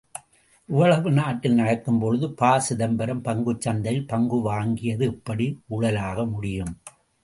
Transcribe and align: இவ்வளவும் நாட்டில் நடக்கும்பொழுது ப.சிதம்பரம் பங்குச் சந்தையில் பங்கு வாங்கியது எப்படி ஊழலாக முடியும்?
இவ்வளவும் 0.69 1.13
நாட்டில் 1.13 1.57
நடக்கும்பொழுது 1.59 2.29
ப.சிதம்பரம் 2.33 3.21
பங்குச் 3.21 3.61
சந்தையில் 3.61 4.07
பங்கு 4.07 4.39
வாங்கியது 4.51 5.05
எப்படி 5.05 5.47
ஊழலாக 5.69 6.29
முடியும்? 6.31 6.73